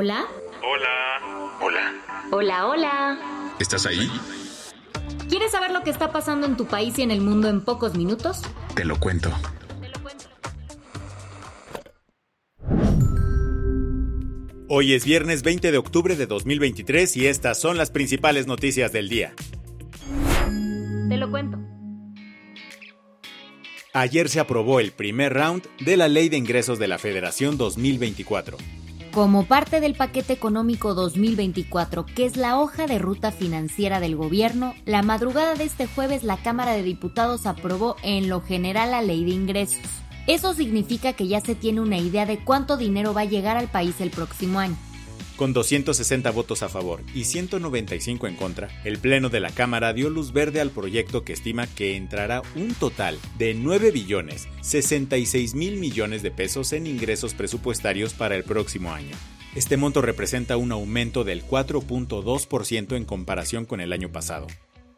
Hola. 0.00 0.28
Hola. 0.62 1.58
Hola. 1.60 1.94
Hola, 2.30 2.66
hola. 2.68 3.52
¿Estás 3.58 3.84
ahí? 3.84 4.08
¿Quieres 5.28 5.50
saber 5.50 5.72
lo 5.72 5.82
que 5.82 5.90
está 5.90 6.12
pasando 6.12 6.46
en 6.46 6.56
tu 6.56 6.66
país 6.66 6.96
y 7.00 7.02
en 7.02 7.10
el 7.10 7.20
mundo 7.20 7.48
en 7.48 7.62
pocos 7.62 7.96
minutos? 7.96 8.42
Te 8.76 8.84
lo 8.84 9.00
cuento. 9.00 9.32
Hoy 14.68 14.94
es 14.94 15.04
viernes 15.04 15.42
20 15.42 15.72
de 15.72 15.78
octubre 15.78 16.14
de 16.14 16.28
2023 16.28 17.16
y 17.16 17.26
estas 17.26 17.60
son 17.60 17.76
las 17.76 17.90
principales 17.90 18.46
noticias 18.46 18.92
del 18.92 19.08
día. 19.08 19.34
Te 21.08 21.16
lo 21.16 21.28
cuento. 21.28 21.58
Ayer 23.94 24.28
se 24.28 24.38
aprobó 24.38 24.78
el 24.78 24.92
primer 24.92 25.34
round 25.34 25.66
de 25.80 25.96
la 25.96 26.06
Ley 26.06 26.28
de 26.28 26.36
Ingresos 26.36 26.78
de 26.78 26.86
la 26.86 26.98
Federación 26.98 27.58
2024. 27.58 28.58
Como 29.12 29.46
parte 29.46 29.80
del 29.80 29.94
paquete 29.94 30.34
económico 30.34 30.94
2024, 30.94 32.04
que 32.06 32.26
es 32.26 32.36
la 32.36 32.58
hoja 32.60 32.86
de 32.86 32.98
ruta 32.98 33.32
financiera 33.32 34.00
del 34.00 34.16
gobierno, 34.16 34.74
la 34.84 35.02
madrugada 35.02 35.54
de 35.54 35.64
este 35.64 35.86
jueves 35.86 36.22
la 36.22 36.36
Cámara 36.36 36.72
de 36.72 36.82
Diputados 36.82 37.46
aprobó 37.46 37.96
en 38.02 38.28
lo 38.28 38.42
general 38.42 38.90
la 38.90 39.02
ley 39.02 39.24
de 39.24 39.30
ingresos. 39.30 39.80
Eso 40.26 40.52
significa 40.52 41.14
que 41.14 41.26
ya 41.26 41.40
se 41.40 41.54
tiene 41.54 41.80
una 41.80 41.96
idea 41.96 42.26
de 42.26 42.44
cuánto 42.44 42.76
dinero 42.76 43.14
va 43.14 43.22
a 43.22 43.24
llegar 43.24 43.56
al 43.56 43.68
país 43.68 44.00
el 44.00 44.10
próximo 44.10 44.58
año. 44.58 44.76
Con 45.38 45.52
260 45.52 46.32
votos 46.32 46.64
a 46.64 46.68
favor 46.68 47.00
y 47.14 47.22
195 47.22 48.26
en 48.26 48.34
contra, 48.34 48.68
el 48.82 48.98
Pleno 48.98 49.28
de 49.28 49.38
la 49.38 49.52
Cámara 49.52 49.92
dio 49.92 50.10
luz 50.10 50.32
verde 50.32 50.60
al 50.60 50.70
proyecto 50.70 51.22
que 51.22 51.32
estima 51.32 51.68
que 51.68 51.94
entrará 51.94 52.42
un 52.56 52.74
total 52.74 53.20
de 53.38 53.54
9 53.54 53.92
billones 53.92 54.48
66 54.62 55.54
mil 55.54 55.76
millones 55.76 56.24
de 56.24 56.32
pesos 56.32 56.72
en 56.72 56.88
ingresos 56.88 57.34
presupuestarios 57.34 58.14
para 58.14 58.34
el 58.34 58.42
próximo 58.42 58.92
año. 58.92 59.14
Este 59.54 59.76
monto 59.76 60.02
representa 60.02 60.56
un 60.56 60.72
aumento 60.72 61.22
del 61.22 61.46
4.2% 61.46 62.96
en 62.96 63.04
comparación 63.04 63.64
con 63.64 63.80
el 63.80 63.92
año 63.92 64.10
pasado. 64.10 64.48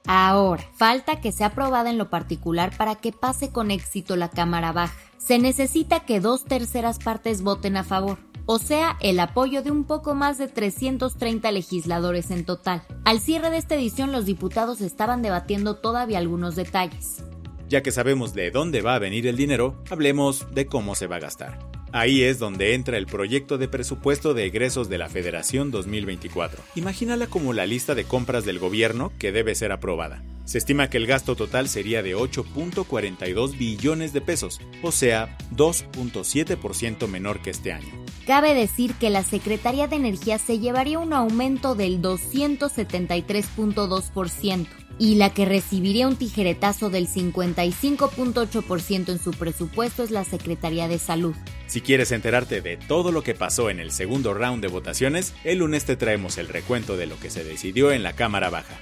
Ahora, 0.07 0.67
falta 0.75 1.21
que 1.21 1.33
sea 1.33 1.49
aprobada 1.49 1.91
en 1.91 1.99
lo 1.99 2.09
particular 2.09 2.75
para 2.79 2.95
que 2.95 3.13
pase 3.13 3.51
con 3.51 3.71
éxito 3.71 4.17
la 4.17 4.31
Cámara 4.31 4.73
Baja. 4.73 4.97
Se 5.19 5.39
necesita 5.39 6.01
que 6.01 6.19
dos 6.19 6.47
terceras 6.47 6.99
partes 6.99 7.43
voten 7.43 7.77
a 7.77 7.85
favor 7.85 8.30
o 8.53 8.59
sea, 8.59 8.97
el 9.01 9.21
apoyo 9.21 9.63
de 9.63 9.71
un 9.71 9.85
poco 9.85 10.17
más 10.17 10.37
de 10.37 10.49
330 10.49 11.53
legisladores 11.53 12.33
en 12.33 12.45
total. 12.45 12.83
Al 13.05 13.21
cierre 13.21 13.49
de 13.49 13.59
esta 13.59 13.77
edición 13.77 14.11
los 14.11 14.27
diputados 14.27 14.81
estaban 14.81 15.23
debatiendo 15.23 15.77
todavía 15.77 16.19
algunos 16.19 16.57
detalles. 16.57 17.23
Ya 17.69 17.85
que 17.85 17.93
sabemos 17.93 18.35
de 18.35 18.51
dónde 18.51 18.83
va 18.83 18.97
a 18.97 18.99
venir 18.99 19.29
el 19.29 19.37
dinero, 19.37 19.81
hablemos 19.89 20.53
de 20.53 20.67
cómo 20.67 20.97
se 20.97 21.07
va 21.07 21.15
a 21.15 21.21
gastar. 21.21 21.61
Ahí 21.93 22.23
es 22.23 22.41
donde 22.41 22.75
entra 22.75 22.99
el 22.99 23.07
proyecto 23.07 23.57
de 23.57 23.69
presupuesto 23.69 24.35
de 24.35 24.47
egresos 24.47 24.89
de 24.89 24.99
la 24.99 25.09
Federación 25.09 25.71
2024. 25.71 26.61
Imagínala 26.75 27.29
como 27.29 27.53
la 27.53 27.67
lista 27.67 27.95
de 27.95 28.03
compras 28.03 28.45
del 28.45 28.59
gobierno 28.59 29.13
que 29.21 29.31
debe 29.31 29.55
ser 29.55 29.71
aprobada. 29.71 30.25
Se 30.51 30.59
estima 30.59 30.91
que 30.91 30.97
el 30.97 31.07
gasto 31.07 31.37
total 31.37 31.69
sería 31.69 32.03
de 32.03 32.17
8.42 32.17 33.57
billones 33.57 34.13
de 34.13 34.21
pesos, 34.21 34.61
o 34.83 34.91
sea, 34.91 35.39
2.7% 35.55 37.07
menor 37.07 37.41
que 37.41 37.51
este 37.51 37.73
año. 37.73 37.87
Cabe 38.27 38.53
decir 38.53 38.95
que 38.95 39.11
la 39.11 39.23
Secretaría 39.23 39.87
de 39.87 39.95
Energía 39.95 40.39
se 40.39 40.59
llevaría 40.59 40.99
un 40.99 41.13
aumento 41.13 41.77
del 41.77 42.03
273.2% 42.03 44.67
y 44.99 45.15
la 45.15 45.33
que 45.33 45.45
recibiría 45.45 46.09
un 46.09 46.17
tijeretazo 46.17 46.91
del 46.91 47.07
55.8% 47.07 49.09
en 49.09 49.21
su 49.21 49.31
presupuesto 49.31 50.03
es 50.03 50.11
la 50.11 50.25
Secretaría 50.25 50.89
de 50.89 50.99
Salud. 50.99 51.37
Si 51.69 51.81
quieres 51.81 52.11
enterarte 52.11 52.61
de 52.61 52.77
todo 52.77 53.13
lo 53.13 53.23
que 53.23 53.37
pasó 53.37 53.71
en 53.71 53.79
el 53.79 53.93
segundo 53.93 54.35
round 54.35 54.63
de 54.63 54.69
votaciones, 54.69 55.33
el 55.45 55.59
lunes 55.59 55.85
te 55.85 55.95
traemos 55.95 56.39
el 56.39 56.49
recuento 56.49 56.97
de 56.97 57.07
lo 57.07 57.21
que 57.21 57.31
se 57.31 57.45
decidió 57.45 57.93
en 57.93 58.03
la 58.03 58.15
Cámara 58.15 58.51
Baja. 58.51 58.81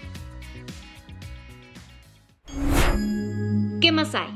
¿Qué 3.81 3.93
más 3.93 4.13
hay? 4.17 4.29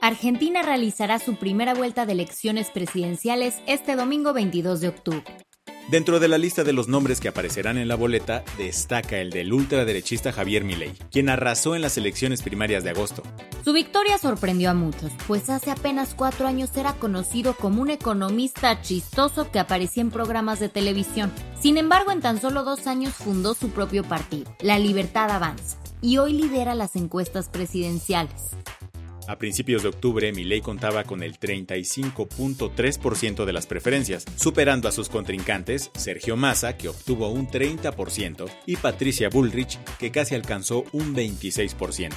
Argentina 0.00 0.62
realizará 0.62 1.20
su 1.20 1.36
primera 1.36 1.74
vuelta 1.74 2.06
de 2.06 2.12
elecciones 2.12 2.70
presidenciales 2.70 3.62
este 3.68 3.94
domingo 3.94 4.32
22 4.32 4.80
de 4.80 4.88
octubre. 4.88 5.36
Dentro 5.88 6.18
de 6.18 6.26
la 6.26 6.38
lista 6.38 6.64
de 6.64 6.72
los 6.72 6.88
nombres 6.88 7.20
que 7.20 7.28
aparecerán 7.28 7.78
en 7.78 7.86
la 7.86 7.94
boleta 7.94 8.42
destaca 8.58 9.18
el 9.18 9.30
del 9.30 9.52
ultraderechista 9.52 10.32
Javier 10.32 10.64
Milei, 10.64 10.92
quien 11.10 11.28
arrasó 11.28 11.76
en 11.76 11.82
las 11.82 11.96
elecciones 11.98 12.42
primarias 12.42 12.82
de 12.82 12.90
agosto. 12.90 13.22
Su 13.64 13.72
victoria 13.72 14.18
sorprendió 14.18 14.70
a 14.70 14.74
muchos, 14.74 15.12
pues 15.28 15.48
hace 15.50 15.70
apenas 15.70 16.14
cuatro 16.14 16.48
años 16.48 16.76
era 16.76 16.94
conocido 16.94 17.54
como 17.54 17.82
un 17.82 17.90
economista 17.90 18.80
chistoso 18.80 19.50
que 19.52 19.60
aparecía 19.60 20.00
en 20.00 20.10
programas 20.10 20.58
de 20.58 20.68
televisión. 20.68 21.30
Sin 21.60 21.78
embargo, 21.78 22.10
en 22.10 22.20
tan 22.20 22.40
solo 22.40 22.64
dos 22.64 22.88
años 22.88 23.14
fundó 23.14 23.54
su 23.54 23.70
propio 23.70 24.02
partido, 24.02 24.56
La 24.62 24.78
Libertad 24.78 25.30
Avanza, 25.30 25.81
y 26.02 26.18
hoy 26.18 26.34
lidera 26.34 26.74
las 26.74 26.96
encuestas 26.96 27.48
presidenciales. 27.48 28.50
A 29.28 29.38
principios 29.38 29.82
de 29.82 29.88
octubre, 29.88 30.32
Milei 30.32 30.60
contaba 30.60 31.04
con 31.04 31.22
el 31.22 31.38
35.3% 31.38 33.44
de 33.44 33.52
las 33.52 33.66
preferencias, 33.66 34.24
superando 34.36 34.88
a 34.88 34.92
sus 34.92 35.08
contrincantes 35.08 35.92
Sergio 35.94 36.36
Massa, 36.36 36.76
que 36.76 36.88
obtuvo 36.88 37.28
un 37.28 37.46
30%, 37.46 38.50
y 38.66 38.76
Patricia 38.76 39.28
Bullrich, 39.28 39.78
que 39.98 40.10
casi 40.10 40.34
alcanzó 40.34 40.84
un 40.92 41.14
26%. 41.14 42.10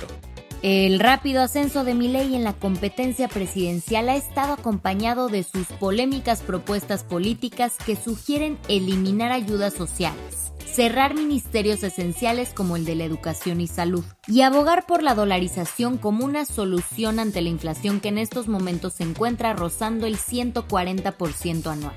El 0.64 1.00
rápido 1.00 1.44
ascenso 1.44 1.84
de 1.84 1.94
Milei 1.94 2.34
en 2.34 2.44
la 2.44 2.54
competencia 2.54 3.28
presidencial 3.28 4.10
ha 4.10 4.16
estado 4.16 4.54
acompañado 4.54 5.28
de 5.28 5.44
sus 5.44 5.68
polémicas 5.68 6.42
propuestas 6.42 7.04
políticas 7.04 7.76
que 7.86 7.96
sugieren 7.96 8.58
eliminar 8.68 9.32
ayudas 9.32 9.76
sociales 9.76 10.55
cerrar 10.76 11.16
ministerios 11.16 11.84
esenciales 11.84 12.54
como 12.54 12.76
el 12.76 12.84
de 12.84 12.96
la 12.96 13.06
educación 13.06 13.62
y 13.62 13.68
salud, 13.68 14.04
y 14.28 14.42
abogar 14.42 14.86
por 14.86 15.04
la 15.04 15.16
dolarización 15.16 15.98
como 15.98 16.26
una 16.26 16.44
solución 16.44 17.18
ante 17.20 17.42
la 17.42 17.48
inflación 17.48 18.02
que 18.02 18.10
en 18.10 18.18
estos 18.18 18.50
momentos 18.50 18.96
se 18.96 19.04
encuentra 19.04 19.54
rozando 19.54 20.06
el 20.06 20.18
140% 20.18 21.68
anual. 21.68 21.96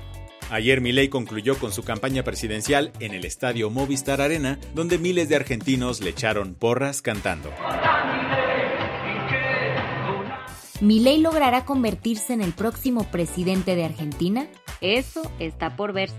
Ayer 0.49 0.79
Milei 0.79 1.09
concluyó 1.09 1.59
con 1.59 1.73
su 1.73 1.83
campaña 1.83 2.23
presidencial 2.23 2.93
en 3.01 3.13
el 3.13 3.25
estadio 3.25 3.69
Movistar 3.69 4.21
Arena, 4.21 4.57
donde 4.73 4.97
miles 4.97 5.27
de 5.27 5.35
argentinos 5.35 5.99
le 5.99 6.11
echaron 6.11 6.55
porras 6.55 7.01
cantando. 7.01 7.51
¿Milei 10.79 11.19
logrará 11.19 11.65
convertirse 11.65 12.31
en 12.31 12.41
el 12.41 12.53
próximo 12.53 13.03
presidente 13.11 13.75
de 13.75 13.83
Argentina? 13.83 14.47
Eso 14.79 15.29
está 15.37 15.75
por 15.75 15.91
ver. 15.91 16.09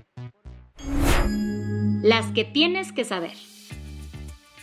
Las 2.03 2.33
que 2.33 2.44
tienes 2.44 2.93
que 2.93 3.05
saber. 3.05 3.33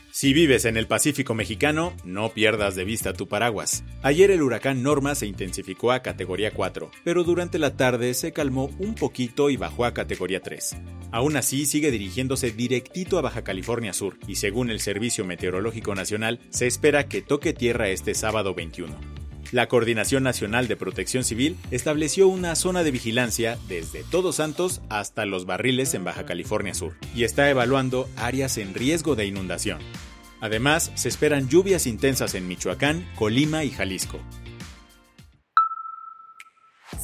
Si 0.10 0.34
vives 0.34 0.66
en 0.66 0.76
el 0.76 0.88
Pacífico 0.88 1.36
mexicano, 1.36 1.94
no 2.04 2.30
pierdas 2.30 2.76
de 2.76 2.84
vista 2.84 3.14
tu 3.14 3.28
paraguas. 3.28 3.84
Ayer 4.02 4.32
el 4.32 4.42
huracán 4.42 4.82
Norma 4.82 5.14
se 5.14 5.28
intensificó 5.28 5.92
a 5.92 6.02
categoría 6.02 6.50
4, 6.50 6.90
pero 7.04 7.24
durante 7.24 7.60
la 7.60 7.78
tarde 7.78 8.16
se 8.16 8.34
calmó 8.34 8.72
un 8.80 8.96
poquito 8.96 9.52
y 9.52 9.58
bajó 9.58 9.86
a 9.86 9.94
categoría 9.94 10.42
3. 10.42 10.78
Aún 11.12 11.38
así, 11.38 11.68
sigue 11.68 11.92
dirigiéndose 11.92 12.50
directito 12.50 13.20
a 13.20 13.22
Baja 13.22 13.44
California 13.44 13.94
Sur 13.94 14.18
y 14.28 14.38
según 14.38 14.72
el 14.72 14.80
Servicio 14.80 15.24
Meteorológico 15.24 15.94
Nacional, 15.94 16.40
se 16.50 16.66
espera 16.66 17.08
que 17.08 17.22
toque 17.22 17.54
tierra 17.54 17.90
este 17.90 18.16
sábado 18.16 18.56
21. 18.56 19.17
La 19.54 19.68
Coordinación 19.68 20.24
Nacional 20.24 20.68
de 20.68 20.76
Protección 20.76 21.24
Civil 21.24 21.58
estableció 21.72 22.28
una 22.28 22.56
zona 22.56 22.84
de 22.84 22.92
vigilancia 22.92 23.58
desde 23.70 24.04
Todos 24.04 24.36
Santos 24.36 24.82
hasta 24.90 25.26
Los 25.26 25.46
Barriles 25.46 25.94
en 25.94 26.04
Baja 26.04 26.26
California 26.26 26.74
Sur 26.74 26.96
y 27.16 27.24
está 27.24 27.50
evaluando 27.50 28.10
áreas 28.18 28.58
en 28.58 28.74
riesgo 28.74 29.16
de 29.16 29.26
inundación. 29.26 29.80
Además, 30.42 30.92
se 30.96 31.08
esperan 31.08 31.48
lluvias 31.48 31.88
intensas 31.88 32.36
en 32.36 32.48
Michoacán, 32.48 33.08
Colima 33.16 33.64
y 33.64 33.72
Jalisco. 33.72 34.20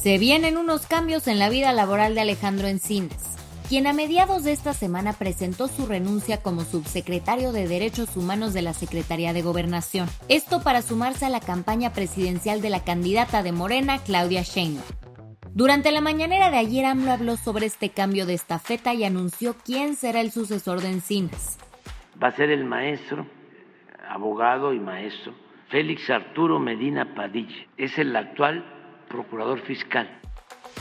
Se 0.00 0.18
vienen 0.18 0.58
unos 0.58 0.86
cambios 0.86 1.26
en 1.28 1.38
la 1.38 1.48
vida 1.48 1.72
laboral 1.72 2.14
de 2.14 2.20
Alejandro 2.20 2.68
Encinas. 2.68 3.33
Quien 3.68 3.86
a 3.86 3.92
mediados 3.92 4.44
de 4.44 4.52
esta 4.52 4.72
semana 4.74 5.14
presentó 5.14 5.68
su 5.68 5.86
renuncia 5.86 6.42
como 6.42 6.62
subsecretario 6.62 7.52
de 7.52 7.66
Derechos 7.66 8.16
Humanos 8.16 8.52
de 8.52 8.62
la 8.62 8.74
Secretaría 8.74 9.32
de 9.32 9.42
Gobernación. 9.42 10.08
Esto 10.28 10.62
para 10.62 10.82
sumarse 10.82 11.24
a 11.24 11.30
la 11.30 11.40
campaña 11.40 11.92
presidencial 11.92 12.60
de 12.60 12.70
la 12.70 12.84
candidata 12.84 13.42
de 13.42 13.52
Morena, 13.52 13.98
Claudia 13.98 14.42
Sheinbaum. 14.42 14.84
Durante 15.52 15.92
la 15.92 16.00
mañanera 16.00 16.50
de 16.50 16.58
ayer, 16.58 16.84
AMLO 16.84 17.12
habló 17.12 17.36
sobre 17.36 17.66
este 17.66 17.90
cambio 17.90 18.26
de 18.26 18.34
estafeta 18.34 18.92
y 18.92 19.04
anunció 19.04 19.54
quién 19.64 19.94
será 19.94 20.20
el 20.20 20.32
sucesor 20.32 20.80
de 20.80 20.90
Encinas. 20.90 21.58
Va 22.22 22.28
a 22.28 22.32
ser 22.32 22.50
el 22.50 22.64
maestro, 22.64 23.26
abogado 24.08 24.74
y 24.74 24.80
maestro, 24.80 25.32
Félix 25.68 26.10
Arturo 26.10 26.58
Medina 26.58 27.14
Padilla. 27.14 27.66
Es 27.76 27.96
el 27.98 28.14
actual 28.14 28.64
procurador 29.08 29.60
fiscal. 29.60 30.20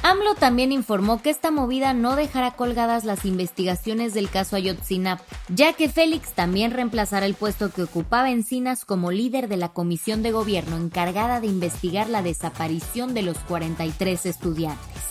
AMLO 0.01 0.35
también 0.35 0.71
informó 0.71 1.21
que 1.21 1.29
esta 1.29 1.51
movida 1.51 1.93
no 1.93 2.15
dejará 2.15 2.51
colgadas 2.51 3.05
las 3.05 3.25
investigaciones 3.25 4.13
del 4.13 4.29
caso 4.29 4.55
Ayotzinapa, 4.55 5.23
ya 5.49 5.73
que 5.73 5.89
Félix 5.89 6.33
también 6.33 6.71
reemplazará 6.71 7.25
el 7.25 7.35
puesto 7.35 7.71
que 7.71 7.83
ocupaba 7.83 8.31
Encinas 8.31 8.85
como 8.85 9.11
líder 9.11 9.47
de 9.47 9.57
la 9.57 9.69
comisión 9.69 10.23
de 10.23 10.31
gobierno 10.31 10.77
encargada 10.77 11.39
de 11.39 11.47
investigar 11.47 12.09
la 12.09 12.21
desaparición 12.21 13.13
de 13.13 13.21
los 13.21 13.37
43 13.39 14.25
estudiantes. 14.25 15.03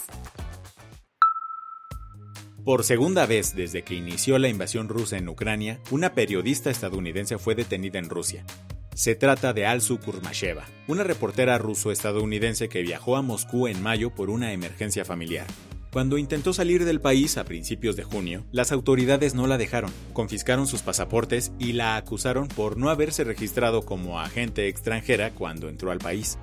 Por 2.65 2.85
segunda 2.85 3.27
vez 3.27 3.57
desde 3.57 3.83
que 3.83 3.95
inició 3.95 4.39
la 4.39 4.49
invasión 4.49 4.89
rusa 4.89 5.17
en 5.17 5.29
Ucrania, 5.29 5.81
una 5.91 6.15
periodista 6.15 6.71
estadounidense 6.71 7.37
fue 7.37 7.57
detenida 7.57 7.99
en 7.99 8.09
Rusia. 8.09 8.45
Se 8.95 9.15
trata 9.15 9.55
de 9.55 9.65
Alsu 9.65 9.99
Kurmasheva, 9.99 10.67
una 10.87 11.03
reportera 11.03 11.57
ruso-estadounidense 11.57 12.69
que 12.69 12.83
viajó 12.83 13.17
a 13.17 13.23
Moscú 13.23 13.67
en 13.67 13.83
mayo 13.83 14.11
por 14.15 14.29
una 14.29 14.53
emergencia 14.53 15.07
familiar. 15.07 15.47
Cuando 15.91 16.19
intentó 16.19 16.53
salir 16.53 16.85
del 16.85 17.01
país 17.01 17.39
a 17.39 17.45
principios 17.45 17.97
de 17.97 18.05
junio, 18.05 18.45
las 18.53 18.71
autoridades 18.71 19.35
no 19.35 19.47
la 19.47 19.57
dejaron, 19.57 19.91
confiscaron 20.13 20.67
sus 20.67 20.83
pasaportes 20.83 21.53
y 21.59 21.73
la 21.73 21.97
acusaron 21.97 22.49
por 22.49 22.77
no 22.77 22.91
haberse 22.91 23.25
registrado 23.25 23.83
como 23.83 24.21
agente 24.21 24.69
extranjera 24.69 25.31
cuando 25.31 25.71
entró 25.71 25.91
al 25.91 25.99
país. 25.99 26.39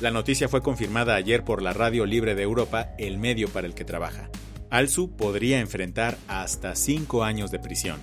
La 0.00 0.10
noticia 0.10 0.48
fue 0.48 0.62
confirmada 0.62 1.16
ayer 1.16 1.44
por 1.44 1.60
la 1.60 1.74
Radio 1.74 2.06
Libre 2.06 2.34
de 2.34 2.42
Europa, 2.42 2.94
el 2.98 3.18
medio 3.18 3.48
para 3.48 3.66
el 3.66 3.74
que 3.74 3.84
trabaja. 3.84 4.30
Alsu 4.70 5.14
podría 5.16 5.60
enfrentar 5.60 6.16
hasta 6.28 6.74
cinco 6.76 7.24
años 7.24 7.50
de 7.50 7.58
prisión. 7.58 8.00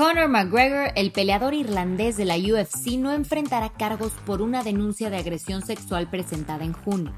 Conor 0.00 0.30
McGregor, 0.30 0.92
el 0.96 1.12
peleador 1.12 1.52
irlandés 1.52 2.16
de 2.16 2.24
la 2.24 2.38
UFC, 2.38 2.96
no 2.96 3.12
enfrentará 3.12 3.68
cargos 3.68 4.12
por 4.24 4.40
una 4.40 4.62
denuncia 4.62 5.10
de 5.10 5.18
agresión 5.18 5.60
sexual 5.60 6.08
presentada 6.08 6.64
en 6.64 6.72
junio. 6.72 7.12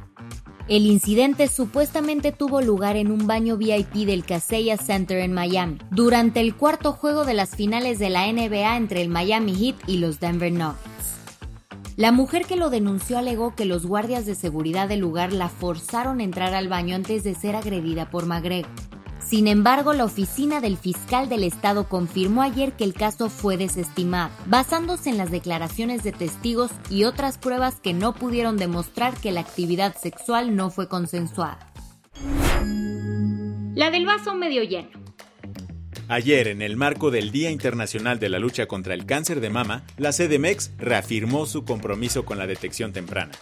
El 0.67 0.87
incidente 0.87 1.46
supuestamente 1.46 2.32
tuvo 2.32 2.61
lugar 2.61 2.96
en 2.96 3.12
un 3.12 3.29
baño 3.29 3.56
VIP 3.56 4.05
del 4.05 4.25
Kaseya 4.25 4.79
Center 4.79 5.19
en 5.19 5.32
Miami, 5.32 5.79
durante 5.93 6.40
el 6.40 6.56
cuarto 6.56 6.93
juego 6.93 7.25
de 7.25 7.34
las 7.34 7.55
finales 7.55 8.00
de 8.00 8.11
la 8.11 8.26
NBA 8.26 8.76
entre 8.76 9.00
el 9.00 9.08
Miami 9.08 9.55
Heat 9.55 9.76
y 9.87 9.99
los 9.99 10.19
Denver 10.19 10.52
Nuggets. 10.52 11.20
La 11.94 12.11
mujer 12.11 12.46
que 12.46 12.56
lo 12.56 12.69
denunció 12.69 13.17
alegó 13.17 13.55
que 13.55 13.64
los 13.64 13.87
guardias 13.87 14.26
de 14.26 14.34
seguridad 14.34 14.88
del 14.88 14.99
lugar 14.99 15.32
la 15.32 15.49
forzaron 15.49 16.19
a 16.19 16.25
entrar 16.25 16.52
al 16.52 16.67
baño 16.67 16.96
antes 16.96 17.23
de 17.23 17.37
ser 17.37 17.55
agredida 17.55 18.11
por 18.11 18.26
McGregor. 18.26 18.73
Sin 19.32 19.49
embargo, 19.49 19.94
la 19.94 20.05
oficina 20.05 20.61
del 20.61 20.76
fiscal 20.76 21.31
del 21.31 21.43
estado 21.44 21.88
confirmó 21.88 22.43
ayer 22.43 22.75
que 22.75 22.84
el 22.84 22.93
caso 22.93 23.31
fue 23.31 23.56
desestimado, 23.56 24.31
basándose 24.44 25.08
en 25.08 25.17
las 25.17 25.31
declaraciones 25.31 26.02
de 26.02 26.12
testigos 26.12 26.70
y 26.90 27.05
otras 27.05 27.38
pruebas 27.38 27.81
que 27.81 27.94
no 27.94 28.12
pudieron 28.12 28.58
demostrar 28.58 29.14
que 29.14 29.32
la 29.32 29.40
actividad 29.40 29.96
sexual 29.96 30.55
no 30.55 30.69
fue 30.69 30.87
consensuada. 30.87 31.73
La 33.75 33.90
del 33.90 34.05
vaso 34.05 34.34
medio 34.34 34.64
lleno. 34.64 35.01
Ayer, 36.12 36.49
en 36.49 36.61
el 36.61 36.76
marco 36.76 37.11
del 37.11 37.32
Día 37.32 37.50
Internacional 37.50 38.19
de 38.19 38.29
la 38.29 38.38
Lucha 38.38 38.67
contra 38.67 38.93
el 38.93 39.06
Cáncer 39.06 39.41
de 39.41 39.49
Mama, 39.49 39.82
la 39.97 40.12
CDMEX 40.12 40.73
reafirmó 40.76 41.47
su 41.47 41.64
compromiso 41.64 42.26
con 42.26 42.37
la 42.37 42.47
detección 42.47 42.93
temprana. 42.93 43.32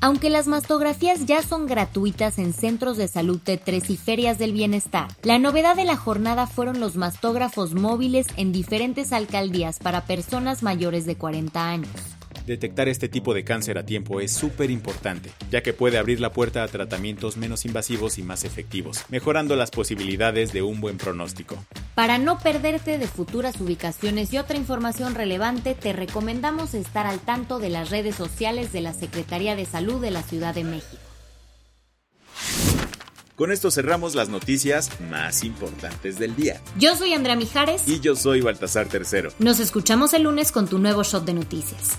Aunque 0.00 0.28
las 0.28 0.48
mastografías 0.48 1.26
ya 1.26 1.44
son 1.44 1.68
gratuitas 1.68 2.40
en 2.40 2.54
centros 2.54 2.96
de 2.96 3.06
salud 3.06 3.40
de 3.42 3.56
tres 3.56 3.88
y 3.88 3.96
ferias 3.96 4.36
del 4.36 4.52
bienestar, 4.52 5.06
la 5.22 5.38
novedad 5.38 5.76
de 5.76 5.84
la 5.84 5.94
jornada 5.94 6.48
fueron 6.48 6.80
los 6.80 6.96
mastógrafos 6.96 7.74
móviles 7.74 8.26
en 8.36 8.50
diferentes 8.50 9.12
alcaldías 9.12 9.78
para 9.78 10.04
personas 10.04 10.64
mayores 10.64 11.06
de 11.06 11.14
40 11.14 11.70
años. 11.70 12.17
Detectar 12.48 12.88
este 12.88 13.10
tipo 13.10 13.34
de 13.34 13.44
cáncer 13.44 13.76
a 13.76 13.84
tiempo 13.84 14.22
es 14.22 14.32
súper 14.32 14.70
importante, 14.70 15.30
ya 15.50 15.62
que 15.62 15.74
puede 15.74 15.98
abrir 15.98 16.18
la 16.18 16.32
puerta 16.32 16.62
a 16.62 16.68
tratamientos 16.68 17.36
menos 17.36 17.66
invasivos 17.66 18.16
y 18.16 18.22
más 18.22 18.42
efectivos, 18.42 19.04
mejorando 19.10 19.54
las 19.54 19.70
posibilidades 19.70 20.54
de 20.54 20.62
un 20.62 20.80
buen 20.80 20.96
pronóstico. 20.96 21.62
Para 21.94 22.16
no 22.16 22.38
perderte 22.38 22.96
de 22.96 23.06
futuras 23.06 23.60
ubicaciones 23.60 24.32
y 24.32 24.38
otra 24.38 24.56
información 24.56 25.14
relevante, 25.14 25.74
te 25.74 25.92
recomendamos 25.92 26.72
estar 26.72 27.06
al 27.06 27.20
tanto 27.20 27.58
de 27.58 27.68
las 27.68 27.90
redes 27.90 28.14
sociales 28.14 28.72
de 28.72 28.80
la 28.80 28.94
Secretaría 28.94 29.54
de 29.54 29.66
Salud 29.66 30.00
de 30.00 30.10
la 30.10 30.22
Ciudad 30.22 30.54
de 30.54 30.64
México. 30.64 31.02
Con 33.38 33.52
esto 33.52 33.70
cerramos 33.70 34.16
las 34.16 34.30
noticias 34.30 34.90
más 35.10 35.44
importantes 35.44 36.18
del 36.18 36.34
día. 36.34 36.60
Yo 36.76 36.96
soy 36.96 37.12
Andrea 37.12 37.36
Mijares. 37.36 37.86
Y 37.86 38.00
yo 38.00 38.16
soy 38.16 38.40
Baltasar 38.40 38.88
Tercero. 38.88 39.30
Nos 39.38 39.60
escuchamos 39.60 40.12
el 40.12 40.22
lunes 40.22 40.50
con 40.50 40.66
tu 40.66 40.80
nuevo 40.80 41.04
shot 41.04 41.24
de 41.24 41.34
noticias. 41.34 41.98